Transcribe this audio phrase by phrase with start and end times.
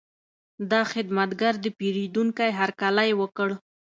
[0.71, 3.49] دا خدمتګر د پیرودونکي هرکلی وکړ.